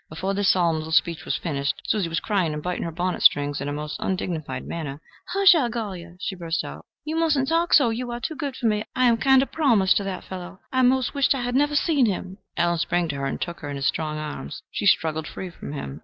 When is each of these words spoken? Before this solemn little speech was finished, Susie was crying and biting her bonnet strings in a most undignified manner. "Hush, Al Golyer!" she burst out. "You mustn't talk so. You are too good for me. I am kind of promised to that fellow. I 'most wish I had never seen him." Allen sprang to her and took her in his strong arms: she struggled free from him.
Before 0.09 0.33
this 0.33 0.49
solemn 0.49 0.77
little 0.77 0.91
speech 0.91 1.25
was 1.25 1.35
finished, 1.37 1.79
Susie 1.85 2.09
was 2.09 2.19
crying 2.19 2.55
and 2.55 2.63
biting 2.63 2.85
her 2.85 2.91
bonnet 2.91 3.21
strings 3.21 3.61
in 3.61 3.69
a 3.69 3.71
most 3.71 3.97
undignified 3.99 4.65
manner. 4.65 4.99
"Hush, 5.27 5.53
Al 5.53 5.69
Golyer!" 5.69 6.17
she 6.19 6.33
burst 6.35 6.63
out. 6.63 6.87
"You 7.05 7.15
mustn't 7.15 7.49
talk 7.49 7.71
so. 7.71 7.91
You 7.91 8.09
are 8.09 8.19
too 8.19 8.33
good 8.35 8.55
for 8.55 8.65
me. 8.65 8.83
I 8.95 9.05
am 9.05 9.17
kind 9.17 9.43
of 9.43 9.51
promised 9.51 9.97
to 9.97 10.03
that 10.05 10.23
fellow. 10.23 10.59
I 10.73 10.81
'most 10.81 11.13
wish 11.13 11.31
I 11.35 11.41
had 11.43 11.53
never 11.53 11.75
seen 11.75 12.07
him." 12.07 12.39
Allen 12.57 12.79
sprang 12.79 13.09
to 13.09 13.15
her 13.17 13.27
and 13.27 13.39
took 13.39 13.59
her 13.59 13.69
in 13.69 13.75
his 13.75 13.85
strong 13.85 14.17
arms: 14.17 14.63
she 14.71 14.87
struggled 14.87 15.27
free 15.27 15.51
from 15.51 15.71
him. 15.73 15.99